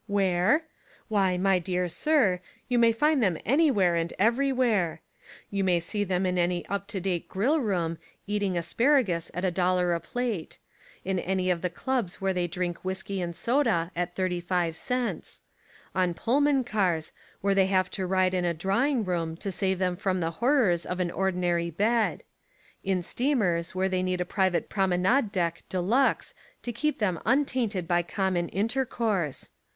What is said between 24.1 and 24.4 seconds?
a